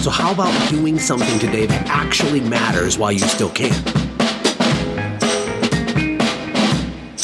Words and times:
So, 0.00 0.08
how 0.08 0.32
about 0.32 0.70
doing 0.70 0.98
something 0.98 1.38
today 1.38 1.66
that 1.66 1.86
actually 1.88 2.40
matters 2.40 2.96
while 2.96 3.12
you 3.12 3.18
still 3.18 3.50
can? 3.50 3.72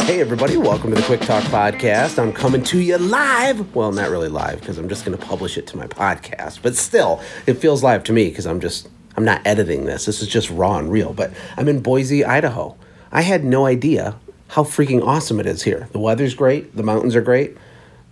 Hey, 0.04 0.20
everybody, 0.20 0.58
welcome 0.58 0.90
to 0.90 0.96
the 0.96 1.02
Quick 1.06 1.20
Talk 1.22 1.42
Podcast. 1.44 2.18
I'm 2.18 2.34
coming 2.34 2.62
to 2.64 2.78
you 2.78 2.98
live. 2.98 3.74
Well, 3.74 3.92
not 3.92 4.10
really 4.10 4.28
live 4.28 4.60
because 4.60 4.76
I'm 4.76 4.90
just 4.90 5.06
going 5.06 5.16
to 5.16 5.24
publish 5.26 5.56
it 5.56 5.66
to 5.68 5.78
my 5.78 5.86
podcast, 5.86 6.60
but 6.62 6.76
still, 6.76 7.22
it 7.46 7.54
feels 7.54 7.82
live 7.82 8.04
to 8.04 8.12
me 8.12 8.28
because 8.28 8.46
I'm 8.46 8.60
just, 8.60 8.88
I'm 9.16 9.24
not 9.24 9.40
editing 9.46 9.86
this. 9.86 10.04
This 10.04 10.20
is 10.20 10.28
just 10.28 10.50
raw 10.50 10.76
and 10.78 10.92
real. 10.92 11.14
But 11.14 11.32
I'm 11.56 11.68
in 11.68 11.80
Boise, 11.80 12.26
Idaho. 12.26 12.76
I 13.10 13.22
had 13.22 13.42
no 13.42 13.64
idea 13.64 14.16
how 14.48 14.64
freaking 14.64 15.02
awesome 15.02 15.40
it 15.40 15.46
is 15.46 15.62
here. 15.62 15.88
The 15.92 15.98
weather's 15.98 16.34
great, 16.34 16.76
the 16.76 16.82
mountains 16.82 17.16
are 17.16 17.22
great, 17.22 17.56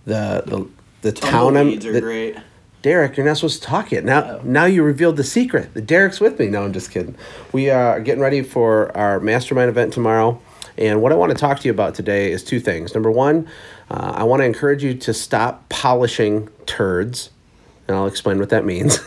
the 0.05 0.43
the, 0.47 0.67
the 1.01 1.11
town 1.11 1.55
I'm 1.55 1.67
are 1.73 1.75
the- 1.75 2.01
great. 2.01 2.35
Derreck, 2.85 3.17
you're 3.17 3.25
not 3.25 3.37
supposed 3.37 3.63
to 3.63 3.67
talk 3.67 3.91
yet. 3.91 4.05
Now, 4.05 4.39
now 4.43 4.65
you 4.65 4.83
revealed 4.83 5.17
the 5.17 5.23
secret. 5.23 5.73
The 5.73 5.81
Derreck's 5.81 6.19
with 6.19 6.37
me. 6.37 6.49
No, 6.49 6.63
I'm 6.63 6.71
just 6.71 6.91
kidding. 6.91 7.15
We 7.51 7.71
are 7.71 7.99
getting 7.99 8.21
ready 8.21 8.43
for 8.43 8.95
our 8.95 9.19
mastermind 9.19 9.69
event 9.69 9.91
tomorrow, 9.91 10.39
and 10.77 11.01
what 11.01 11.11
I 11.11 11.15
want 11.15 11.31
to 11.31 11.37
talk 11.37 11.59
to 11.61 11.67
you 11.67 11.71
about 11.71 11.95
today 11.95 12.31
is 12.31 12.43
two 12.43 12.59
things. 12.59 12.93
Number 12.93 13.09
one, 13.09 13.47
uh, 13.89 14.13
I 14.17 14.23
want 14.25 14.41
to 14.41 14.45
encourage 14.45 14.83
you 14.83 14.93
to 14.93 15.15
stop 15.15 15.67
polishing 15.67 16.47
turds, 16.67 17.31
and 17.87 17.97
I'll 17.97 18.05
explain 18.05 18.37
what 18.37 18.49
that 18.49 18.65
means. 18.65 18.99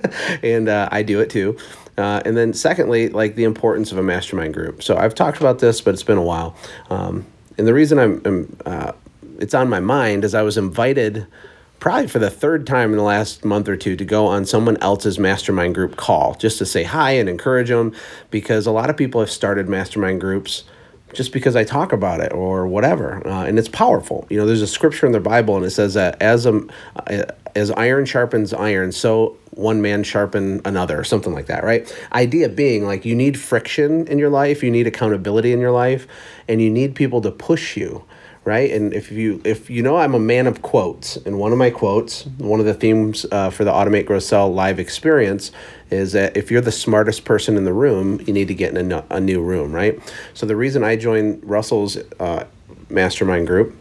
and 0.42 0.68
uh, 0.68 0.88
I 0.90 1.04
do 1.04 1.20
it 1.20 1.30
too. 1.30 1.56
Uh, 1.96 2.20
and 2.24 2.36
then 2.36 2.52
secondly, 2.52 3.10
like 3.10 3.36
the 3.36 3.44
importance 3.44 3.92
of 3.92 3.98
a 3.98 4.02
mastermind 4.02 4.54
group. 4.54 4.82
So 4.82 4.96
I've 4.96 5.14
talked 5.14 5.38
about 5.38 5.60
this, 5.60 5.80
but 5.80 5.94
it's 5.94 6.02
been 6.02 6.18
a 6.18 6.22
while. 6.22 6.56
Um, 6.88 7.24
and 7.56 7.64
the 7.64 7.74
reason 7.74 8.00
I'm, 8.00 8.22
I'm 8.24 8.56
uh, 8.66 8.92
it's 9.38 9.54
on 9.54 9.68
my 9.68 9.78
mind 9.78 10.24
is 10.24 10.34
I 10.34 10.42
was 10.42 10.58
invited 10.58 11.28
probably 11.80 12.06
for 12.06 12.18
the 12.18 12.30
third 12.30 12.66
time 12.66 12.90
in 12.90 12.98
the 12.98 13.02
last 13.02 13.44
month 13.44 13.68
or 13.68 13.76
two 13.76 13.96
to 13.96 14.04
go 14.04 14.26
on 14.26 14.44
someone 14.44 14.76
else's 14.78 15.18
mastermind 15.18 15.74
group 15.74 15.96
call 15.96 16.34
just 16.34 16.58
to 16.58 16.66
say 16.66 16.84
hi 16.84 17.12
and 17.12 17.28
encourage 17.28 17.68
them 17.68 17.92
because 18.30 18.66
a 18.66 18.70
lot 18.70 18.90
of 18.90 18.96
people 18.96 19.20
have 19.20 19.30
started 19.30 19.68
mastermind 19.68 20.20
groups 20.20 20.64
just 21.12 21.32
because 21.32 21.56
I 21.56 21.64
talk 21.64 21.92
about 21.92 22.20
it 22.20 22.32
or 22.32 22.68
whatever, 22.68 23.26
uh, 23.26 23.44
and 23.44 23.58
it's 23.58 23.68
powerful. 23.68 24.26
You 24.30 24.38
know, 24.38 24.46
there's 24.46 24.62
a 24.62 24.66
scripture 24.66 25.06
in 25.06 25.12
the 25.12 25.18
Bible, 25.18 25.56
and 25.56 25.64
it 25.64 25.70
says 25.70 25.94
that 25.94 26.20
as 26.22 26.46
a 26.46 26.60
uh, 26.94 27.24
as 27.56 27.72
iron 27.72 28.04
sharpens 28.04 28.52
iron, 28.52 28.92
so 28.92 29.36
one 29.50 29.82
man 29.82 30.04
sharpen 30.04 30.60
another, 30.64 31.00
or 31.00 31.02
something 31.02 31.32
like 31.32 31.46
that, 31.46 31.64
right? 31.64 31.92
Idea 32.12 32.48
being 32.48 32.86
like 32.86 33.04
you 33.04 33.16
need 33.16 33.36
friction 33.38 34.06
in 34.06 34.18
your 34.18 34.30
life, 34.30 34.62
you 34.62 34.70
need 34.70 34.86
accountability 34.86 35.52
in 35.52 35.58
your 35.58 35.72
life, 35.72 36.06
and 36.46 36.62
you 36.62 36.70
need 36.70 36.94
people 36.94 37.20
to 37.22 37.32
push 37.32 37.76
you 37.76 38.04
right? 38.50 38.72
And 38.72 38.92
if 38.92 39.12
you 39.12 39.40
if 39.44 39.70
you 39.70 39.80
know 39.80 39.96
I'm 39.96 40.12
a 40.12 40.18
man 40.18 40.48
of 40.48 40.60
quotes, 40.60 41.16
and 41.18 41.38
one 41.38 41.52
of 41.52 41.58
my 41.58 41.70
quotes, 41.70 42.26
one 42.38 42.58
of 42.58 42.66
the 42.66 42.74
themes 42.74 43.24
uh, 43.30 43.50
for 43.50 43.62
the 43.62 43.70
Automate 43.70 44.06
Grow 44.06 44.18
Sell 44.18 44.52
live 44.52 44.80
experience 44.80 45.52
is 45.88 46.10
that 46.12 46.36
if 46.36 46.50
you're 46.50 46.60
the 46.60 46.72
smartest 46.72 47.24
person 47.24 47.56
in 47.56 47.62
the 47.62 47.72
room, 47.72 48.20
you 48.26 48.32
need 48.32 48.48
to 48.48 48.54
get 48.54 48.76
in 48.76 48.90
a, 48.90 49.04
a 49.08 49.20
new 49.20 49.40
room, 49.40 49.70
right? 49.72 50.00
So 50.34 50.46
the 50.46 50.56
reason 50.56 50.82
I 50.82 50.96
joined 50.96 51.48
Russell's 51.48 51.96
uh, 52.18 52.44
mastermind 52.88 53.46
group 53.46 53.76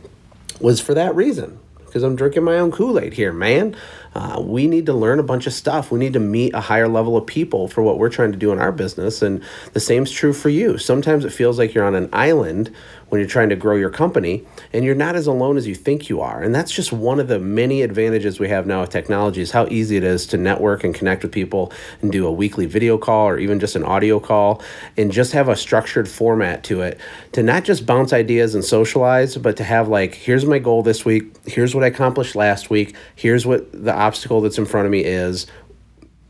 was 0.61 0.79
for 0.79 0.93
that 0.93 1.15
reason 1.15 1.57
because 1.89 2.03
I'm 2.03 2.15
drinking 2.15 2.43
my 2.43 2.59
own 2.59 2.71
Kool 2.71 2.99
Aid 2.99 3.13
here, 3.13 3.33
man. 3.33 3.75
Uh, 4.13 4.41
we 4.43 4.67
need 4.67 4.85
to 4.85 4.93
learn 4.93 5.19
a 5.19 5.23
bunch 5.23 5.47
of 5.47 5.53
stuff. 5.53 5.91
We 5.91 5.99
need 5.99 6.13
to 6.13 6.19
meet 6.19 6.53
a 6.53 6.61
higher 6.61 6.87
level 6.87 7.17
of 7.17 7.25
people 7.25 7.67
for 7.67 7.81
what 7.81 7.97
we're 7.97 8.09
trying 8.09 8.31
to 8.31 8.37
do 8.37 8.51
in 8.51 8.59
our 8.59 8.71
business. 8.71 9.21
And 9.21 9.43
the 9.73 9.79
same's 9.79 10.11
true 10.11 10.33
for 10.33 10.49
you. 10.49 10.77
Sometimes 10.77 11.25
it 11.25 11.31
feels 11.31 11.57
like 11.57 11.73
you're 11.73 11.85
on 11.85 11.95
an 11.95 12.09
island 12.13 12.73
when 13.09 13.19
you're 13.19 13.29
trying 13.29 13.49
to 13.49 13.55
grow 13.55 13.75
your 13.75 13.89
company 13.89 14.45
and 14.71 14.85
you're 14.85 14.95
not 14.95 15.15
as 15.15 15.27
alone 15.27 15.57
as 15.57 15.67
you 15.67 15.75
think 15.75 16.09
you 16.09 16.21
are. 16.21 16.41
And 16.41 16.53
that's 16.53 16.71
just 16.71 16.91
one 16.91 17.19
of 17.19 17.27
the 17.27 17.39
many 17.39 17.81
advantages 17.81 18.39
we 18.39 18.47
have 18.49 18.65
now 18.65 18.81
with 18.81 18.89
technology 18.89 19.41
is 19.41 19.51
how 19.51 19.67
easy 19.67 19.97
it 19.97 20.03
is 20.03 20.25
to 20.27 20.37
network 20.37 20.83
and 20.83 20.93
connect 20.93 21.23
with 21.23 21.31
people 21.31 21.71
and 22.01 22.11
do 22.11 22.25
a 22.25 22.31
weekly 22.31 22.65
video 22.65 22.97
call 22.97 23.27
or 23.27 23.37
even 23.37 23.59
just 23.59 23.75
an 23.75 23.83
audio 23.83 24.19
call 24.19 24.61
and 24.97 25.11
just 25.11 25.33
have 25.33 25.49
a 25.49 25.55
structured 25.55 26.07
format 26.07 26.63
to 26.63 26.81
it 26.81 26.99
to 27.33 27.43
not 27.43 27.63
just 27.63 27.85
bounce 27.85 28.13
ideas 28.13 28.55
and 28.55 28.63
socialize, 28.63 29.37
but 29.37 29.57
to 29.57 29.63
have 29.63 29.87
like, 29.87 30.13
here's 30.13 30.45
my 30.45 30.59
goal 30.59 30.83
this 30.83 31.03
week, 31.05 31.35
here's 31.45 31.75
what 31.75 31.83
I 31.83 31.87
accomplished 31.87 32.35
last 32.35 32.69
week, 32.69 32.95
here's 33.15 33.45
what 33.45 33.71
the 33.71 33.93
obstacle 33.93 34.41
that's 34.41 34.57
in 34.57 34.65
front 34.65 34.85
of 34.85 34.91
me 34.91 35.03
is 35.03 35.47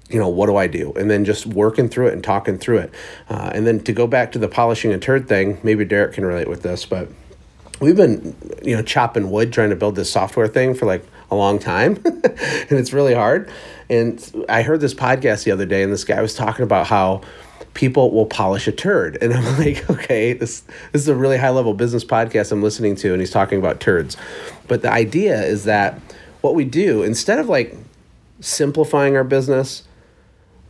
you 0.10 0.20
know 0.20 0.28
what 0.28 0.48
do 0.48 0.56
i 0.56 0.68
do? 0.68 0.92
And 0.96 1.10
then 1.10 1.26
just 1.26 1.46
working 1.46 1.88
through 1.88 2.08
it 2.08 2.14
and 2.14 2.24
talking 2.24 2.58
through 2.58 2.80
it. 2.80 2.94
Uh, 3.30 3.52
and 3.54 3.66
then 3.66 3.80
to 3.82 3.94
go 3.94 4.08
back 4.08 4.32
to 4.34 4.40
the 4.40 4.48
polishing 4.48 4.92
a 4.92 4.98
turd 4.98 5.28
thing 5.28 5.60
maybe 5.64 5.86
derreck 5.86 6.14
can 6.14 6.26
relate 6.26 6.50
with 6.50 6.64
this 6.64 6.86
but 6.86 7.10
we've 7.80 7.96
been 7.96 8.36
you 8.64 8.76
know 8.76 8.82
chopping 8.82 9.32
wood 9.32 9.54
trying 9.54 9.70
to 9.70 9.76
build 9.76 9.96
this 9.96 10.12
software 10.12 10.48
thing 10.48 10.74
for 10.74 10.86
like 10.86 11.06
a 11.32 11.36
long 11.36 11.60
time 11.60 12.02
and 12.06 12.72
it's 12.72 12.92
really 12.92 13.14
hard. 13.14 13.50
And 13.90 14.46
i 14.50 14.62
heard 14.62 14.82
this 14.82 14.94
podcast 14.94 15.44
the 15.44 15.52
other 15.52 15.66
day 15.66 15.84
and 15.84 15.94
this 15.94 16.04
guy 16.04 16.22
was 16.22 16.34
talking 16.34 16.64
about 16.64 16.88
how 16.88 17.22
people 17.76 18.12
will 18.12 18.26
polish 18.26 18.68
a 18.68 18.72
turd. 18.72 19.18
And 19.22 19.34
i'm 19.36 19.58
like 19.60 19.90
okay 19.90 20.34
this 20.34 20.62
this 20.92 21.04
is 21.04 21.08
a 21.08 21.16
really 21.16 21.38
high 21.38 21.52
level 21.52 21.74
business 21.74 22.04
podcast 22.04 22.52
i'm 22.52 22.64
listening 22.64 22.96
to 22.98 23.12
and 23.12 23.22
he's 23.22 23.32
talking 23.32 23.60
about 23.60 23.80
turds. 23.80 24.18
But 24.68 24.82
the 24.82 24.92
idea 24.92 25.42
is 25.44 25.66
that 25.66 26.00
what 26.42 26.56
we 26.56 26.66
do 26.66 27.04
instead 27.04 27.40
of 27.40 27.50
like 27.50 27.76
simplifying 28.40 29.16
our 29.16 29.24
business 29.24 29.84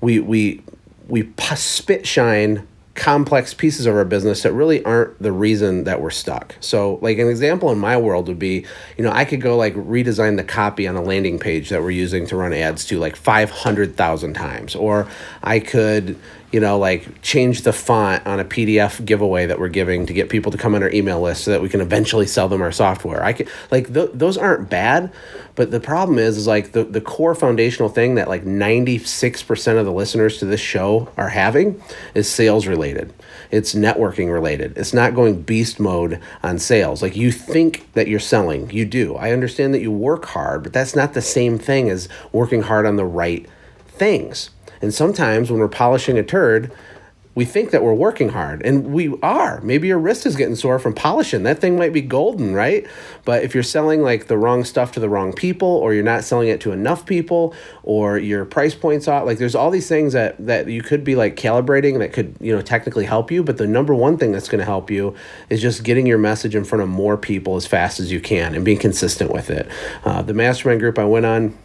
we 0.02 0.20
we 0.20 0.62
we 1.08 1.32
spit 1.56 2.06
shine 2.06 2.68
complex 3.00 3.54
pieces 3.54 3.86
of 3.86 3.96
our 3.96 4.04
business 4.04 4.44
that 4.44 4.52
really 4.52 4.84
aren't 4.84 5.18
the 5.22 5.32
reason 5.32 5.86
that 5.86 6.02
we're 6.02 6.10
stuck. 6.10 6.56
So, 6.60 7.00
like 7.02 7.18
an 7.18 7.30
example 7.30 7.72
in 7.72 7.80
my 7.80 7.96
world 7.96 8.28
would 8.28 8.38
be, 8.38 8.66
you 8.98 9.04
know, 9.04 9.12
I 9.12 9.24
could 9.24 9.42
go 9.42 9.56
like 9.56 9.74
redesign 9.76 10.36
the 10.36 10.44
copy 10.44 10.86
on 10.86 10.96
a 10.98 11.02
landing 11.02 11.40
page 11.40 11.70
that 11.70 11.82
we're 11.82 11.92
using 11.92 12.28
to 12.28 12.36
run 12.36 12.52
ads 12.52 12.86
to 12.88 13.00
like 13.00 13.16
500,000 13.16 14.34
times 14.34 14.76
or 14.76 15.08
I 15.42 15.60
could 15.60 16.20
you 16.52 16.60
know, 16.60 16.80
like 16.80 17.22
change 17.22 17.62
the 17.62 17.74
font 17.74 18.26
on 18.26 18.40
a 18.40 18.46
PDF 18.46 19.04
giveaway 19.06 19.46
that 19.46 19.60
we're 19.60 19.70
giving 19.70 20.06
to 20.08 20.14
get 20.14 20.30
people 20.30 20.52
to 20.52 20.58
come 20.58 20.74
on 20.74 20.82
our 20.82 20.90
email 20.92 21.22
list 21.22 21.44
so 21.44 21.52
that 21.52 21.62
we 21.62 21.70
can 21.70 21.80
eventually 21.80 22.26
sell 22.26 22.48
them 22.48 22.62
our 22.62 22.72
software. 22.72 23.24
I 23.24 23.34
can 23.34 23.48
like 23.70 23.94
th- 23.94 24.12
those 24.14 24.38
aren't 24.38 24.70
bad, 24.70 25.12
but 25.56 25.70
the 25.70 25.80
problem 25.80 26.18
is 26.18 26.38
is 26.38 26.48
like 26.48 26.72
the 26.72 26.84
the 26.84 27.02
core 27.02 27.36
foundational 27.36 27.90
thing 27.90 28.16
that 28.16 28.28
like 28.28 28.46
96% 28.46 29.80
of 29.80 29.86
the 29.86 29.92
listeners 29.92 30.40
to 30.40 30.46
this 30.46 30.62
show 30.62 31.12
are 31.18 31.30
having 31.30 31.82
is 32.16 32.30
sales 32.30 32.66
related. 32.66 33.14
It's 33.52 33.76
networking 33.76 34.32
related. 34.32 34.78
It's 34.78 34.94
not 34.94 35.14
going 35.14 35.42
beast 35.44 35.80
mode 35.80 36.20
on 36.42 36.58
sales. 36.58 37.02
Like 37.02 37.16
you 37.16 37.32
think 37.32 37.92
that 37.94 38.08
you're 38.08 38.20
selling, 38.20 38.70
you 38.72 38.86
do. 38.86 39.16
I 39.16 39.32
understand 39.32 39.74
that 39.76 39.82
you 39.82 39.92
work 39.92 40.26
hard, 40.26 40.64
but 40.64 40.74
that's 40.74 40.96
not 40.96 41.14
the 41.14 41.22
same 41.22 41.60
thing 41.60 41.90
as 41.90 42.10
working 42.32 42.64
hard 42.64 42.86
on 42.86 42.96
the 42.96 43.06
right 43.06 43.48
things. 43.88 44.50
And 44.82 44.94
sometimes 44.94 45.52
when 45.52 45.60
we're 45.60 45.68
polishing 45.68 46.18
a 46.18 46.24
turd, 46.24 46.72
we 47.40 47.46
think 47.46 47.72
that 47.72 47.84
we're 47.84 47.94
working 47.94 48.30
hard 48.30 48.62
and 48.66 48.92
we 48.92 49.18
are. 49.22 49.62
Maybe 49.62 49.88
your 49.88 49.98
wrist 49.98 50.26
is 50.26 50.36
getting 50.36 50.56
sore 50.56 50.78
from 50.78 50.94
polishing. 50.94 51.44
That 51.44 51.60
thing 51.60 51.78
might 51.78 51.94
be 51.94 52.02
golden, 52.02 52.54
right? 52.54 52.86
But 53.24 53.44
if 53.44 53.54
you're 53.54 53.64
selling 53.64 54.02
like 54.02 54.28
the 54.28 54.38
wrong 54.38 54.66
stuff 54.66 54.92
to 54.94 55.00
the 55.00 55.08
wrong 55.08 55.32
people 55.32 55.70
or 55.70 55.94
you're 55.94 56.04
not 56.04 56.26
selling 56.26 56.50
it 56.50 56.60
to 56.62 56.74
enough 56.74 57.06
people 57.06 57.54
or 57.84 58.18
your 58.18 58.44
price 58.44 58.76
points 58.76 59.08
off, 59.08 59.26
like 59.26 59.38
there's 59.38 59.56
all 59.56 59.70
these 59.70 59.88
things 59.88 60.12
that 60.12 60.36
that 60.46 60.68
you 60.68 60.82
could 60.82 61.06
be 61.06 61.16
like 61.16 61.38
calibrating 61.38 62.00
that 62.00 62.12
could, 62.12 62.36
you 62.42 62.54
know, 62.54 62.62
technically 62.62 63.06
help 63.06 63.32
you, 63.32 63.42
but 63.42 63.58
the 63.58 63.68
number 63.68 63.96
one 63.96 64.18
thing 64.18 64.34
that's 64.34 64.50
going 64.50 64.60
to 64.60 64.66
help 64.66 64.92
you 64.92 65.16
is 65.50 65.62
just 65.62 65.84
getting 65.84 66.06
your 66.06 66.18
message 66.18 66.56
in 66.56 66.66
front 66.66 66.82
of 66.82 66.90
more 66.90 67.16
people 67.16 67.56
as 67.56 67.66
fast 67.66 68.02
as 68.02 68.12
you 68.12 68.20
can 68.20 68.54
and 68.54 68.66
being 68.66 68.80
consistent 68.80 69.32
with 69.32 69.50
it. 69.50 69.70
Uh, 70.04 70.22
the 70.22 70.34
mastermind 70.34 70.82
group 70.82 71.00
I 71.00 71.06
went 71.06 71.26
on 71.26 71.58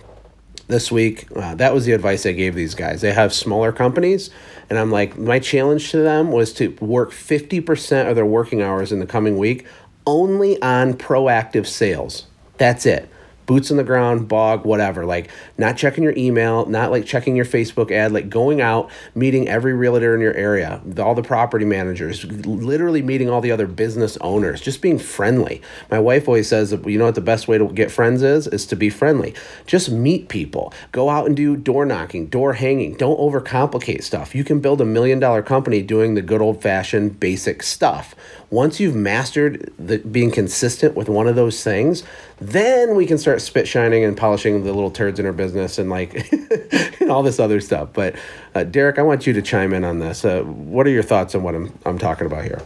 this 0.67 0.91
week. 0.91 1.27
Uh, 1.35 1.55
that 1.57 1.75
was 1.75 1.85
the 1.85 1.93
advice 1.93 2.27
I 2.27 2.33
gave 2.33 2.55
these 2.55 2.75
guys. 2.75 3.01
They 3.01 3.13
have 3.13 3.33
smaller 3.33 3.73
companies, 3.73 4.31
and 4.71 4.79
I'm 4.79 4.91
like, 4.91 5.19
my 5.19 5.39
challenge 5.39 5.91
to 5.91 5.99
them 5.99 6.33
was 6.33 6.53
to 6.55 6.69
work 6.81 7.11
50% 7.11 8.09
of 8.09 8.17
their 8.17 8.27
working 8.27 8.63
hours 8.63 8.93
in 8.93 9.01
the 9.01 9.07
coming 9.07 9.39
week 9.39 9.67
only 10.07 10.61
on 10.63 10.95
proactive 10.95 11.67
sales. 11.67 12.27
That's 12.59 12.87
it. 12.87 13.09
Boots 13.47 13.71
in 13.71 13.77
the 13.77 13.85
ground, 13.85 14.29
bog, 14.29 14.65
whatever. 14.65 15.05
Like 15.05 15.31
not 15.59 15.77
checking 15.77 16.05
your 16.05 16.15
email, 16.17 16.67
not 16.67 16.91
like 16.91 17.05
checking 17.07 17.37
your 17.37 17.45
Facebook 17.45 17.91
ad, 17.91 18.13
like 18.13 18.29
going 18.29 18.61
out, 18.61 18.91
meeting 19.15 19.49
every 19.49 19.73
realtor 19.73 20.15
in 20.15 20.21
your 20.21 20.35
area, 20.35 20.81
all 20.99 21.15
the 21.15 21.23
property 21.23 21.65
managers, 21.65 22.25
literally 22.25 23.03
meeting 23.03 23.31
all 23.31 23.41
the 23.41 23.53
other 23.53 23.67
business 23.67 24.17
owners, 24.21 24.61
just 24.61 24.81
being 24.81 24.99
friendly. 24.99 25.61
My 25.91 25.99
wife 25.99 26.29
always 26.29 26.49
says, 26.49 26.73
you 26.73 26.99
know 26.99 27.07
what 27.07 27.15
the 27.15 27.21
best 27.21 27.49
way 27.49 27.59
to 27.59 27.69
get 27.69 27.91
friends 27.91 28.23
is? 28.23 28.47
Is 28.47 28.67
to 28.67 28.77
be 28.77 28.91
friendly. 28.91 29.35
Just 29.67 29.91
meet 29.91 30.29
people. 30.29 30.73
Go 30.93 31.11
out 31.11 31.27
and 31.27 31.37
do 31.37 31.57
door 31.57 31.85
knocking, 31.85 32.27
door 32.27 32.55
hanging. 32.55 32.95
Don't 32.95 33.19
overcomplicate 33.19 34.03
stuff. 34.03 34.35
You 34.35 34.45
can 34.45 34.61
build 34.61 34.81
a 34.81 34.85
million 34.85 35.19
dollar 35.19 35.43
company 35.43 35.83
doing 35.83 36.15
the 36.15 36.23
good 36.23 36.41
old 36.41 36.63
fashioned 36.63 37.21
basic 37.21 37.63
stuff. 37.63 38.15
Once 38.51 38.79
you've 38.79 38.95
mastered 38.95 39.73
the, 39.79 39.99
being 39.99 40.31
consistent 40.31 40.95
with 40.95 41.09
one 41.09 41.27
of 41.27 41.35
those 41.35 41.65
things, 41.65 42.05
then 42.41 42.95
we 42.95 43.07
can 43.07 43.19
start 43.19 43.34
spit 43.41 43.69
shining 43.69 44.05
and 44.05 44.17
polishing 44.17 44.65
the 44.65 44.73
little 44.73 44.91
turds 44.91 45.19
in 45.19 45.27
our 45.27 45.33
business 45.33 45.79
and 45.79 45.91
like 45.91 46.33
and 47.01 47.11
all 47.11 47.23
this 47.23 47.39
other 47.39 47.61
stuff. 47.61 47.91
But 47.93 48.17
uh, 48.55 48.61
Derreck, 48.61 48.99
I 48.99 49.03
want 49.03 49.27
you 49.27 49.33
to 49.33 49.43
chime 49.43 49.73
in 49.73 49.85
on 49.85 49.99
this. 49.99 50.25
Uh, 50.25 50.43
what 50.43 50.87
are 50.87 50.91
your 50.91 51.03
thoughts 51.03 51.35
on 51.35 51.43
what 51.43 51.55
I'm 51.55 51.77
I'm 51.85 51.99
talking 51.99 52.27
about 52.27 52.45
here? 52.45 52.63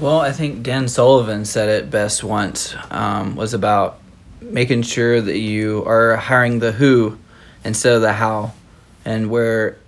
Well, 0.00 0.20
I 0.20 0.30
think 0.30 0.62
Dan 0.62 0.86
Sullivan 0.88 1.44
said 1.44 1.68
it 1.68 1.90
best 1.90 2.22
once. 2.22 2.76
Um, 2.90 3.34
was 3.34 3.52
about 3.54 4.00
making 4.40 4.82
sure 4.82 5.20
that 5.20 5.38
you 5.38 5.84
are 5.86 6.16
hiring 6.16 6.60
the 6.60 6.70
who 6.70 7.18
instead 7.64 7.94
of 7.94 8.02
the 8.02 8.12
how, 8.12 8.52
and 9.04 9.28
where 9.28 9.78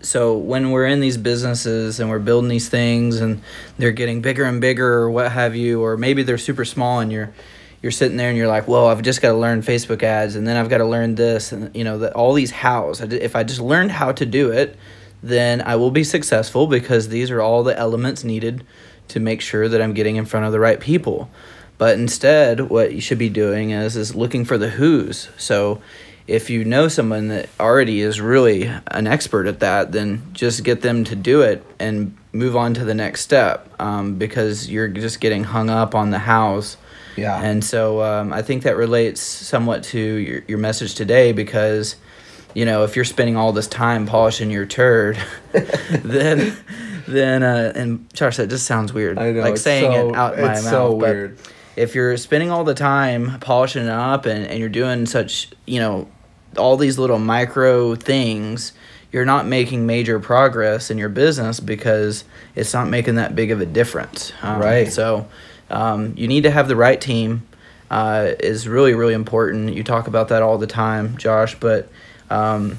so 0.00 0.36
when 0.36 0.70
we're 0.70 0.86
in 0.86 1.00
these 1.00 1.16
businesses 1.16 1.98
and 1.98 2.08
we're 2.08 2.18
building 2.18 2.48
these 2.48 2.68
things 2.68 3.20
and 3.20 3.42
they're 3.78 3.92
getting 3.92 4.22
bigger 4.22 4.44
and 4.44 4.60
bigger 4.60 4.94
or 4.94 5.10
what 5.10 5.32
have 5.32 5.56
you 5.56 5.82
or 5.82 5.96
maybe 5.96 6.22
they're 6.22 6.38
super 6.38 6.64
small 6.64 7.00
and 7.00 7.10
you're 7.10 7.32
you're 7.82 7.92
sitting 7.92 8.16
there 8.16 8.28
and 8.28 8.36
you're 8.36 8.48
like 8.48 8.66
well 8.68 8.88
i've 8.88 9.02
just 9.02 9.22
got 9.22 9.32
to 9.32 9.38
learn 9.38 9.62
facebook 9.62 10.02
ads 10.02 10.36
and 10.36 10.46
then 10.46 10.56
i've 10.56 10.68
got 10.68 10.78
to 10.78 10.84
learn 10.84 11.14
this 11.14 11.52
and 11.52 11.74
you 11.74 11.84
know 11.84 11.98
that 11.98 12.12
all 12.14 12.32
these 12.32 12.50
hows. 12.50 13.00
If 13.00 13.36
i 13.36 13.42
just 13.42 13.60
learned 13.60 13.92
how 13.92 14.12
to 14.12 14.26
do 14.26 14.50
it 14.50 14.76
then 15.22 15.60
i 15.62 15.76
will 15.76 15.90
be 15.90 16.04
successful 16.04 16.66
because 16.66 17.08
these 17.08 17.30
are 17.30 17.40
all 17.40 17.62
the 17.62 17.76
elements 17.78 18.24
needed 18.24 18.64
to 19.08 19.20
make 19.20 19.40
sure 19.40 19.68
that 19.68 19.80
i'm 19.80 19.94
getting 19.94 20.16
in 20.16 20.24
front 20.24 20.46
of 20.46 20.52
the 20.52 20.60
right 20.60 20.80
people. 20.80 21.30
But 21.78 21.96
instead 21.96 22.68
what 22.70 22.92
you 22.92 23.00
should 23.00 23.18
be 23.18 23.28
doing 23.28 23.70
is 23.70 23.96
is 23.96 24.14
looking 24.14 24.44
for 24.44 24.58
the 24.58 24.68
who's. 24.68 25.28
So 25.36 25.80
if 26.28 26.50
you 26.50 26.64
know 26.64 26.88
someone 26.88 27.28
that 27.28 27.48
already 27.58 28.02
is 28.02 28.20
really 28.20 28.64
an 28.88 29.06
expert 29.06 29.46
at 29.46 29.60
that, 29.60 29.92
then 29.92 30.22
just 30.34 30.62
get 30.62 30.82
them 30.82 31.04
to 31.04 31.16
do 31.16 31.40
it 31.40 31.64
and 31.78 32.14
move 32.32 32.54
on 32.54 32.74
to 32.74 32.84
the 32.84 32.94
next 32.94 33.22
step 33.22 33.66
um, 33.80 34.16
because 34.16 34.68
you're 34.68 34.88
just 34.88 35.20
getting 35.20 35.44
hung 35.44 35.70
up 35.70 35.94
on 35.94 36.10
the 36.10 36.18
hows. 36.18 36.76
Yeah. 37.18 37.40
And 37.42 37.64
so 37.64 38.02
um, 38.02 38.32
I 38.32 38.42
think 38.42 38.62
that 38.62 38.76
relates 38.76 39.20
somewhat 39.20 39.82
to 39.84 39.98
your, 39.98 40.42
your 40.48 40.58
message 40.58 40.94
today 40.94 41.32
because, 41.32 41.96
you 42.54 42.64
know, 42.64 42.84
if 42.84 42.96
you're 42.96 43.04
spending 43.04 43.36
all 43.36 43.52
this 43.52 43.66
time 43.66 44.06
polishing 44.06 44.50
your 44.50 44.66
turd, 44.66 45.18
then, 45.52 46.56
then, 47.06 47.42
uh, 47.42 47.72
and 47.74 48.12
Josh, 48.14 48.36
that 48.36 48.48
just 48.48 48.66
sounds 48.66 48.92
weird. 48.92 49.18
I 49.18 49.32
know. 49.32 49.40
Like 49.40 49.56
saying 49.56 49.92
so, 49.92 50.08
it 50.10 50.14
out 50.14 50.38
my 50.38 50.52
it's 50.52 50.64
mouth. 50.64 50.72
so 50.72 50.92
weird. 50.94 51.38
If 51.76 51.94
you're 51.94 52.16
spending 52.16 52.50
all 52.50 52.64
the 52.64 52.74
time 52.74 53.38
polishing 53.40 53.84
it 53.84 53.90
up 53.90 54.26
and, 54.26 54.44
and 54.46 54.58
you're 54.58 54.68
doing 54.68 55.06
such, 55.06 55.50
you 55.66 55.78
know, 55.78 56.08
all 56.56 56.76
these 56.76 56.98
little 56.98 57.18
micro 57.18 57.94
things, 57.94 58.72
you're 59.12 59.24
not 59.24 59.46
making 59.46 59.86
major 59.86 60.20
progress 60.20 60.90
in 60.90 60.98
your 60.98 61.08
business 61.08 61.60
because 61.60 62.24
it's 62.54 62.74
not 62.74 62.88
making 62.88 63.14
that 63.14 63.34
big 63.34 63.50
of 63.50 63.60
a 63.60 63.66
difference. 63.66 64.32
Um, 64.42 64.60
Right. 64.60 64.92
So 64.92 65.28
um, 65.70 66.14
you 66.16 66.28
need 66.28 66.42
to 66.42 66.50
have 66.50 66.68
the 66.68 66.76
right 66.76 67.00
team. 67.00 67.42
Uh, 67.90 68.34
is 68.40 68.68
really 68.68 68.92
really 68.92 69.14
important. 69.14 69.72
You 69.72 69.82
talk 69.82 70.08
about 70.08 70.28
that 70.28 70.42
all 70.42 70.58
the 70.58 70.66
time, 70.66 71.16
Josh. 71.16 71.54
But 71.58 71.88
um, 72.28 72.78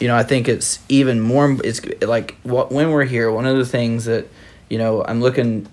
you 0.00 0.08
know, 0.08 0.16
I 0.16 0.24
think 0.24 0.48
it's 0.48 0.80
even 0.88 1.20
more. 1.20 1.56
It's 1.62 1.80
like 2.02 2.36
what 2.42 2.72
when 2.72 2.90
we're 2.90 3.04
here. 3.04 3.30
One 3.30 3.46
of 3.46 3.56
the 3.56 3.66
things 3.66 4.06
that 4.06 4.26
you 4.68 4.76
know 4.76 5.04
I'm 5.04 5.20
looking 5.20 5.68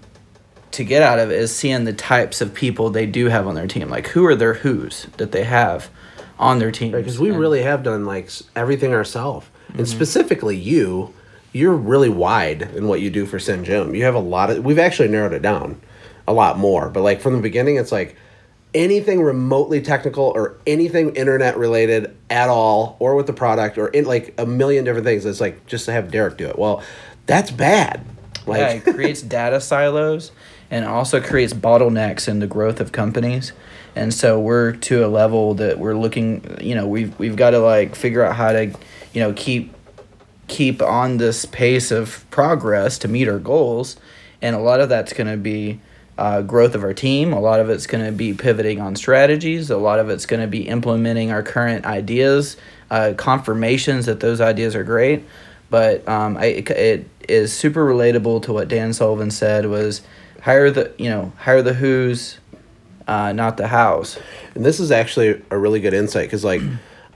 to 0.72 0.84
get 0.84 1.02
out 1.02 1.18
of 1.18 1.32
it 1.32 1.40
is 1.40 1.56
seeing 1.56 1.86
the 1.86 1.94
types 1.94 2.40
of 2.40 2.54
people 2.54 2.92
they 2.92 3.08
do 3.08 3.30
have 3.30 3.48
on 3.48 3.56
their 3.56 3.68
team. 3.68 3.90
Like 3.90 4.08
who 4.10 4.26
are 4.26 4.36
their 4.36 4.54
who's 4.54 5.08
that 5.18 5.32
they 5.32 5.44
have 5.44 5.90
on 6.38 6.60
their 6.60 6.72
team. 6.72 6.92
because 6.92 7.20
we 7.20 7.32
really 7.32 7.64
have 7.64 7.82
done 7.82 8.06
like 8.06 8.30
everything 8.56 8.94
ourselves 8.94 9.48
and 9.74 9.88
specifically 9.88 10.56
you 10.56 11.14
you're 11.54 11.74
really 11.74 12.10
wide 12.10 12.62
in 12.62 12.88
what 12.88 13.02
you 13.02 13.10
do 13.10 13.26
for 13.26 13.40
SendJim. 13.40 13.96
You 13.98 14.04
have 14.04 14.14
a 14.14 14.20
lot 14.20 14.52
of 14.52 14.64
we've 14.64 14.78
actually 14.78 15.08
narrowed 15.08 15.34
it 15.34 15.42
down 15.42 15.82
a 16.28 16.34
lot 16.34 16.58
more. 16.58 16.90
But 16.90 17.04
like 17.04 17.22
from 17.22 17.34
the 17.34 17.42
beginning 17.42 17.78
it's 17.78 17.92
like 17.92 18.16
anything 18.74 19.22
remotely 19.22 19.82
technical 19.82 20.26
or 20.26 20.58
anything 20.68 21.16
internet 21.16 21.58
related 21.58 22.16
at 22.30 22.50
all 22.50 22.96
or 23.00 23.16
with 23.16 23.28
the 23.28 23.34
product 23.34 23.78
or 23.78 23.88
in 23.88 24.06
like 24.06 24.34
a 24.38 24.46
million 24.46 24.84
different 24.86 25.06
things. 25.06 25.26
It's 25.26 25.42
like 25.42 25.66
just 25.66 25.86
to 25.86 25.92
have 25.92 26.06
Derreck 26.06 26.38
do 26.38 26.48
it. 26.48 26.60
Well, 26.60 26.84
that's 27.26 27.52
bad. 27.52 28.06
Like 28.46 28.60
yeah, 28.60 28.70
it 28.72 28.84
creates 28.84 29.22
data 29.24 29.62
silos 29.62 30.32
and 30.70 30.86
also 30.86 31.22
creates 31.22 31.54
bottlenecks 31.54 32.28
in 32.28 32.40
the 32.40 32.48
growth 32.48 32.80
of 32.80 32.92
companies. 32.92 33.54
And 33.96 34.14
so 34.14 34.40
we're 34.40 34.74
to 34.74 35.06
a 35.06 35.08
level 35.08 35.56
that 35.56 35.80
we're 35.80 35.96
looking, 35.96 36.58
you 36.62 36.76
know, 36.76 36.88
we've 36.88 37.18
we've 37.18 37.36
got 37.36 37.52
to 37.52 37.60
like 37.60 37.96
figure 37.96 38.24
out 38.24 38.36
how 38.36 38.52
to, 38.52 38.66
you 39.14 39.22
know, 39.22 39.34
keep 39.34 39.74
keep 40.48 40.82
on 40.82 41.18
this 41.18 41.46
pace 41.46 41.92
of 41.92 42.26
progress 42.30 42.98
to 43.00 43.08
meet 43.08 43.28
our 43.28 43.40
goals. 43.40 43.98
And 44.42 44.56
a 44.56 44.60
lot 44.60 44.82
of 44.82 44.90
that's 44.90 45.14
going 45.14 45.28
to 45.28 45.38
be 45.38 45.80
uh, 46.18 46.42
growth 46.42 46.76
of 46.76 46.84
our 46.84 46.94
team. 46.94 47.34
A 47.34 47.40
lot 47.40 47.60
of 47.60 47.70
it's 47.70 47.88
going 47.88 48.06
to 48.06 48.12
be 48.12 48.34
pivoting 48.34 48.82
on 48.82 48.96
strategies. 48.96 49.70
A 49.70 49.78
lot 49.78 50.00
of 50.00 50.10
it's 50.10 50.26
going 50.26 50.42
to 50.42 50.48
be 50.48 50.68
implementing 50.68 51.32
our 51.32 51.44
current 51.44 51.86
ideas, 51.86 52.58
uh, 52.90 53.14
confirmations 53.18 54.06
that 54.06 54.20
those 54.20 54.42
ideas 54.42 54.76
are 54.76 54.84
great. 54.84 55.24
But 55.70 56.08
um, 56.08 56.38
I, 56.38 56.46
it, 56.46 56.70
it 56.70 57.10
is 57.28 57.54
super 57.54 57.86
relatable 57.86 58.44
to 58.44 58.54
what 58.54 58.68
Dan 58.68 58.94
Sullivan 58.94 59.32
said 59.32 59.66
was 59.66 60.02
hire 60.42 60.72
the 60.72 60.94
you 60.98 61.10
know 61.10 61.34
hire 61.38 61.62
the 61.62 61.74
who's, 61.74 62.40
uh, 63.08 63.32
not 63.34 63.58
the 63.58 63.68
hows. 63.68 64.20
And 64.56 64.66
this 64.66 64.80
is 64.80 64.92
actually 64.92 65.42
a 65.50 65.58
really 65.58 65.80
good 65.80 65.94
insight 65.94 66.28
because, 66.28 66.44
like, 66.44 66.62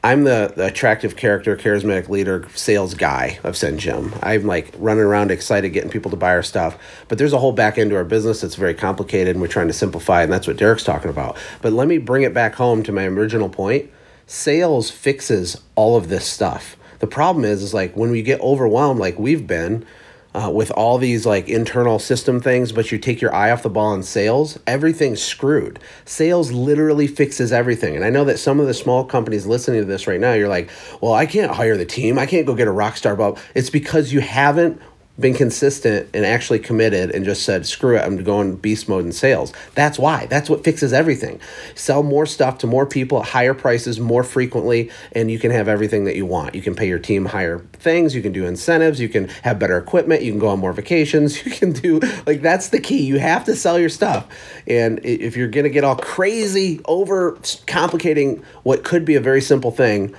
I'm 0.03 0.23
the, 0.23 0.51
the 0.55 0.65
attractive 0.65 1.15
character, 1.15 1.55
charismatic 1.55 2.09
leader, 2.09 2.47
sales 2.55 2.95
guy 2.95 3.39
of 3.43 3.53
SendJim. 3.53 4.17
I'm 4.23 4.47
like 4.47 4.73
running 4.79 5.03
around 5.03 5.29
excited, 5.29 5.69
getting 5.69 5.91
people 5.91 6.09
to 6.09 6.17
buy 6.17 6.31
our 6.31 6.41
stuff. 6.41 6.75
But 7.07 7.19
there's 7.19 7.33
a 7.33 7.37
whole 7.37 7.51
back 7.51 7.77
end 7.77 7.91
to 7.91 7.97
our 7.97 8.03
business 8.03 8.41
that's 8.41 8.55
very 8.55 8.73
complicated, 8.73 9.35
and 9.35 9.41
we're 9.41 9.47
trying 9.47 9.67
to 9.67 9.73
simplify, 9.73 10.23
and 10.23 10.33
that's 10.33 10.47
what 10.47 10.57
Derreck's 10.57 10.83
talking 10.83 11.11
about. 11.11 11.37
But 11.61 11.73
let 11.73 11.87
me 11.87 11.99
bring 11.99 12.23
it 12.23 12.33
back 12.33 12.55
home 12.55 12.81
to 12.83 12.91
my 12.91 13.05
original 13.05 13.47
point. 13.47 13.91
Sales 14.25 14.89
fixes 14.89 15.61
all 15.75 15.95
of 15.95 16.09
this 16.09 16.25
stuff. 16.25 16.77
The 16.97 17.07
problem 17.07 17.45
is, 17.45 17.61
is 17.61 17.73
like 17.73 17.95
when 17.95 18.09
we 18.09 18.23
get 18.23 18.41
overwhelmed, 18.41 18.99
like 18.99 19.19
we've 19.19 19.45
been, 19.45 19.85
uh, 20.33 20.49
with 20.53 20.71
all 20.71 20.97
these 20.97 21.25
like 21.25 21.49
internal 21.49 21.99
system 21.99 22.39
things, 22.39 22.71
but 22.71 22.91
you 22.91 22.97
take 22.97 23.21
your 23.21 23.33
eye 23.33 23.51
off 23.51 23.63
the 23.63 23.69
ball 23.69 23.93
in 23.93 24.03
sales, 24.03 24.57
everything's 24.65 25.21
screwed. 25.21 25.79
Sales 26.05 26.51
literally 26.51 27.07
fixes 27.07 27.51
everything. 27.51 27.95
And 27.95 28.05
I 28.05 28.09
know 28.09 28.23
that 28.25 28.39
some 28.39 28.59
of 28.59 28.67
the 28.67 28.73
small 28.73 29.03
companies 29.03 29.45
listening 29.45 29.81
to 29.81 29.85
this 29.85 30.07
right 30.07 30.19
now, 30.19 30.33
you're 30.33 30.47
like, 30.47 30.69
well, 31.01 31.13
I 31.13 31.25
can't 31.25 31.51
hire 31.51 31.77
the 31.77 31.85
team. 31.85 32.17
I 32.17 32.25
can't 32.25 32.45
go 32.45 32.55
get 32.55 32.67
a 32.67 32.71
rock 32.71 32.95
star 32.97 33.15
bulb. 33.15 33.39
It's 33.55 33.69
because 33.69 34.13
you 34.13 34.21
haven't 34.21 34.81
been 35.19 35.33
consistent 35.33 36.09
and 36.13 36.25
actually 36.25 36.59
committed 36.59 37.11
and 37.11 37.25
just 37.25 37.43
said, 37.43 37.65
screw 37.65 37.97
it, 37.97 38.01
I'm 38.01 38.23
going 38.23 38.55
beast 38.55 38.89
mode 38.89 39.05
in 39.05 39.11
sales. 39.11 39.53
That's 39.75 39.99
why. 39.99 40.25
That's 40.27 40.49
what 40.49 40.63
fixes 40.63 40.93
everything. 40.93 41.39
Sell 41.75 42.01
more 42.01 42.25
stuff 42.25 42.57
to 42.59 42.67
more 42.67 42.85
people 42.85 43.21
at 43.21 43.27
higher 43.27 43.53
prices 43.53 43.99
more 43.99 44.23
frequently, 44.23 44.89
and 45.11 45.29
you 45.29 45.37
can 45.37 45.51
have 45.51 45.67
everything 45.67 46.05
that 46.05 46.15
you 46.15 46.25
want. 46.25 46.55
You 46.55 46.61
can 46.61 46.75
pay 46.75 46.87
your 46.87 46.99
team 46.99 47.25
higher 47.25 47.59
things, 47.73 48.15
you 48.15 48.21
can 48.21 48.31
do 48.31 48.45
incentives, 48.45 48.99
you 48.99 49.09
can 49.09 49.27
have 49.43 49.59
better 49.59 49.77
equipment, 49.77 50.21
you 50.21 50.31
can 50.31 50.39
go 50.39 50.47
on 50.47 50.59
more 50.59 50.73
vacations, 50.73 51.45
you 51.45 51.51
can 51.51 51.71
do, 51.71 51.99
like, 52.25 52.41
that's 52.41 52.69
the 52.69 52.79
key. 52.79 53.03
You 53.03 53.19
have 53.19 53.45
to 53.45 53.55
sell 53.55 53.77
your 53.77 53.89
stuff. 53.89 54.27
And 54.67 54.99
if 55.03 55.35
you're 55.35 55.49
going 55.49 55.65
to 55.65 55.69
get 55.69 55.83
all 55.83 55.97
crazy 55.97 56.81
over 56.85 57.37
complicating 57.67 58.43
what 58.63 58.83
could 58.83 59.05
be 59.05 59.15
a 59.15 59.21
very 59.21 59.41
simple 59.41 59.71
thing, 59.71 60.15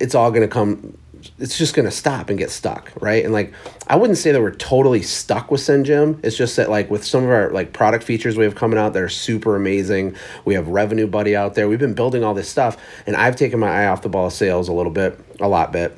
it's 0.00 0.14
all 0.14 0.30
going 0.30 0.42
to 0.42 0.48
come 0.48 0.96
it's 1.38 1.58
just 1.58 1.74
going 1.74 1.84
to 1.84 1.90
stop 1.90 2.28
and 2.28 2.38
get 2.38 2.50
stuck 2.50 2.92
right? 3.00 3.24
And 3.24 3.32
like 3.32 3.52
i 3.86 3.96
wouldn't 3.96 4.18
say 4.18 4.32
that 4.32 4.40
we're 4.40 4.54
totally 4.54 5.02
stuck 5.02 5.50
with 5.50 5.60
SendJim. 5.60 6.24
it's 6.24 6.36
just 6.36 6.56
that 6.56 6.70
like 6.70 6.90
with 6.90 7.04
some 7.04 7.24
of 7.24 7.30
our 7.30 7.50
like 7.50 7.72
product 7.72 8.04
features 8.04 8.36
we 8.36 8.44
have 8.44 8.54
coming 8.54 8.78
out 8.78 8.92
that 8.92 9.02
are 9.02 9.08
super 9.08 9.56
amazing 9.56 10.16
we 10.44 10.54
have 10.54 10.68
revenue 10.68 11.06
buddy 11.06 11.36
out 11.36 11.54
there. 11.54 11.68
We've 11.68 11.78
been 11.78 11.94
building 11.94 12.24
all 12.24 12.34
this 12.34 12.48
stuff 12.48 12.76
and 13.06 13.16
i've 13.16 13.36
taken 13.36 13.58
my 13.58 13.68
eye 13.68 13.86
off 13.86 14.02
the 14.02 14.08
ball 14.08 14.26
of 14.26 14.32
sales 14.32 14.68
a 14.68 14.72
little 14.72 14.92
bit 14.92 15.18
a 15.40 15.48
lot 15.48 15.72
bit. 15.72 15.96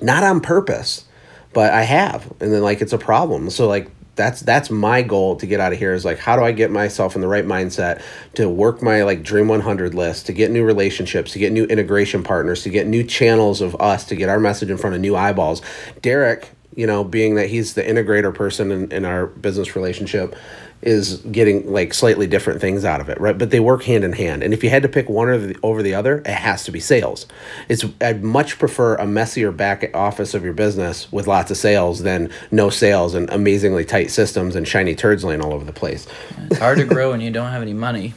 Not 0.00 0.22
on 0.22 0.40
purpose 0.40 1.04
but 1.52 1.72
i 1.72 1.82
have 1.82 2.30
and 2.40 2.52
then 2.52 2.62
like 2.62 2.80
it's 2.80 2.92
a 2.92 2.98
problem. 2.98 3.50
So 3.50 3.68
like 3.68 3.90
that's 4.22 4.40
that's 4.40 4.70
my 4.70 5.02
goal 5.02 5.36
to 5.36 5.46
get 5.46 5.60
out 5.60 5.72
of 5.72 5.78
here 5.78 5.92
is 5.92 6.04
like 6.04 6.18
how 6.18 6.36
do 6.36 6.42
i 6.42 6.52
get 6.52 6.70
myself 6.70 7.14
in 7.14 7.20
the 7.20 7.28
right 7.28 7.44
mindset 7.44 8.02
to 8.34 8.48
work 8.48 8.82
my 8.82 9.02
like 9.02 9.22
dream 9.22 9.48
100 9.48 9.94
list 9.94 10.26
to 10.26 10.32
get 10.32 10.50
new 10.50 10.64
relationships 10.64 11.32
to 11.32 11.38
get 11.38 11.52
new 11.52 11.64
integration 11.64 12.22
partners 12.22 12.62
to 12.62 12.70
get 12.70 12.86
new 12.86 13.02
channels 13.02 13.60
of 13.60 13.74
us 13.80 14.04
to 14.04 14.14
get 14.14 14.28
our 14.28 14.38
message 14.38 14.70
in 14.70 14.76
front 14.76 14.94
of 14.94 15.00
new 15.00 15.16
eyeballs? 15.16 15.60
Derreck 16.00 16.46
you 16.74 16.86
know, 16.86 17.04
being 17.04 17.34
that 17.34 17.48
he's 17.48 17.74
the 17.74 17.82
integrator 17.82 18.34
person 18.34 18.70
in, 18.70 18.92
in 18.92 19.04
our 19.04 19.26
business 19.26 19.76
relationship, 19.76 20.34
is 20.82 21.18
getting 21.18 21.70
like 21.72 21.94
slightly 21.94 22.26
different 22.26 22.60
things 22.60 22.84
out 22.84 23.00
of 23.00 23.08
it, 23.08 23.20
right? 23.20 23.38
But 23.38 23.50
they 23.50 23.60
work 23.60 23.84
hand 23.84 24.04
in 24.04 24.12
hand. 24.12 24.42
And 24.42 24.52
if 24.52 24.64
you 24.64 24.70
had 24.70 24.82
to 24.82 24.88
pick 24.88 25.08
one 25.08 25.28
or 25.28 25.38
the, 25.38 25.56
over 25.62 25.82
the 25.82 25.94
other, 25.94 26.18
it 26.18 26.26
has 26.26 26.64
to 26.64 26.72
be 26.72 26.80
sales. 26.80 27.26
It's 27.68 27.84
I'd 28.00 28.22
much 28.22 28.58
prefer 28.58 28.96
a 28.96 29.06
messier 29.06 29.52
back 29.52 29.90
office 29.94 30.34
of 30.34 30.44
your 30.44 30.54
business 30.54 31.10
with 31.12 31.26
lots 31.26 31.50
of 31.50 31.56
sales 31.56 32.00
than 32.00 32.30
no 32.50 32.68
sales 32.68 33.14
and 33.14 33.30
amazingly 33.30 33.84
tight 33.84 34.10
systems 34.10 34.56
and 34.56 34.66
shiny 34.66 34.94
turds 34.94 35.24
laying 35.24 35.40
all 35.40 35.52
over 35.52 35.64
the 35.64 35.72
place. 35.72 36.06
It's 36.50 36.58
hard 36.58 36.78
to 36.78 36.84
grow 36.84 37.12
when 37.12 37.20
you 37.20 37.30
don't 37.30 37.50
have 37.50 37.62
any 37.62 37.74
money. 37.74 38.14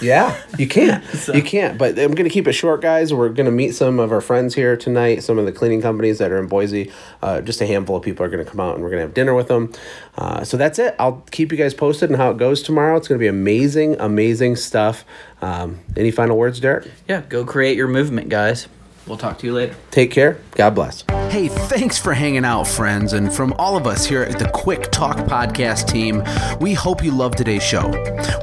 Yeah, 0.00 0.36
you 0.58 0.68
can't. 0.68 1.04
You 1.28 1.42
can't. 1.42 1.76
But 1.76 1.98
I'm 1.98 2.12
going 2.12 2.24
to 2.24 2.30
keep 2.30 2.48
it 2.48 2.52
short, 2.52 2.80
guys. 2.80 3.12
We're 3.12 3.28
going 3.28 3.46
to 3.46 3.52
meet 3.52 3.74
some 3.74 3.98
of 3.98 4.12
our 4.12 4.20
friends 4.20 4.54
here 4.54 4.76
tonight, 4.76 5.22
some 5.22 5.38
of 5.38 5.44
the 5.44 5.52
cleaning 5.52 5.82
companies 5.82 6.18
that 6.18 6.30
are 6.30 6.38
in 6.38 6.46
Boise. 6.46 6.90
Uh, 7.20 7.40
just 7.42 7.60
a 7.60 7.66
handful 7.66 7.96
of 7.96 8.02
people 8.02 8.24
are 8.24 8.28
going 8.28 8.42
to 8.42 8.50
come 8.50 8.60
out 8.60 8.74
and 8.74 8.82
we're 8.82 8.90
going 8.90 9.00
to 9.00 9.06
have 9.06 9.14
dinner 9.14 9.34
with 9.34 9.48
them. 9.48 9.72
Uh, 10.16 10.42
so 10.42 10.56
that's 10.56 10.78
it. 10.78 10.94
I'll 10.98 11.22
keep 11.30 11.52
you 11.52 11.58
guys 11.58 11.74
posted 11.74 11.97
on 12.02 12.14
how 12.14 12.30
it 12.30 12.36
goes 12.36 12.62
tomorrow. 12.62 12.96
It's 12.96 13.08
going 13.08 13.18
to 13.18 13.22
be 13.22 13.28
amazing, 13.28 13.96
amazing 13.98 14.56
stuff. 14.56 15.04
Um, 15.42 15.80
any 15.96 16.10
final 16.10 16.36
words, 16.36 16.60
Derreck? 16.60 16.90
Yeah, 17.08 17.22
go 17.28 17.44
create 17.44 17.76
your 17.76 17.88
movement, 17.88 18.28
guys. 18.28 18.68
We'll 19.08 19.16
talk 19.16 19.38
to 19.38 19.46
you 19.46 19.54
later. 19.54 19.74
Take 19.90 20.10
care. 20.10 20.38
God 20.52 20.74
bless. 20.74 21.02
Hey, 21.30 21.48
thanks 21.48 21.98
for 21.98 22.12
hanging 22.12 22.44
out, 22.44 22.66
friends. 22.66 23.14
And 23.14 23.32
from 23.32 23.54
all 23.54 23.76
of 23.76 23.86
us 23.86 24.04
here 24.04 24.22
at 24.22 24.38
the 24.38 24.48
Quick 24.50 24.90
Talk 24.90 25.16
Podcast 25.18 25.88
team, 25.88 26.22
we 26.60 26.74
hope 26.74 27.02
you 27.02 27.10
loved 27.10 27.38
today's 27.38 27.62
show. 27.62 27.90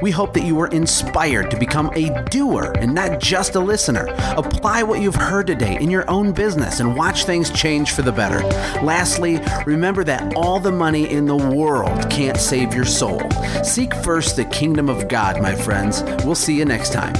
We 0.02 0.10
hope 0.10 0.34
that 0.34 0.44
you 0.44 0.56
were 0.56 0.68
inspired 0.68 1.50
to 1.52 1.58
become 1.58 1.90
a 1.94 2.24
doer 2.30 2.72
and 2.78 2.94
not 2.94 3.20
just 3.20 3.54
a 3.54 3.60
listener. 3.60 4.06
Apply 4.36 4.82
what 4.82 5.00
you've 5.00 5.14
heard 5.14 5.46
today 5.46 5.76
in 5.80 5.90
your 5.90 6.08
own 6.10 6.32
business 6.32 6.80
and 6.80 6.96
watch 6.96 7.24
things 7.24 7.50
change 7.50 7.92
for 7.92 8.02
the 8.02 8.12
better. 8.12 8.40
Lastly, 8.82 9.38
remember 9.66 10.02
that 10.04 10.34
all 10.34 10.58
the 10.58 10.72
money 10.72 11.08
in 11.08 11.26
the 11.26 11.36
world 11.36 12.10
can't 12.10 12.36
save 12.38 12.74
your 12.74 12.84
soul. 12.84 13.20
Seek 13.64 13.94
first 13.94 14.34
the 14.36 14.44
kingdom 14.46 14.88
of 14.88 15.06
God, 15.08 15.40
my 15.40 15.54
friends. 15.54 16.02
We'll 16.24 16.34
see 16.34 16.56
you 16.56 16.64
next 16.64 16.92
time. 16.92 17.14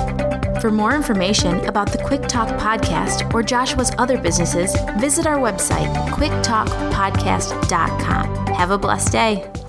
For 0.61 0.71
more 0.71 0.95
information 0.95 1.65
about 1.67 1.93
the 1.93 1.99
Quick 1.99 2.23
Talk 2.23 2.49
podcast 2.59 3.33
or 3.35 3.43
Joshua's 3.43 3.93
other 3.99 4.19
businesses, 4.19 4.75
visit 4.99 5.27
our 5.27 5.39
website, 5.39 5.95
quicktalkpodcast.com. 6.09 8.47
Have 8.55 8.71
a 8.71 8.79
blessed 8.79 9.13
day. 9.13 9.66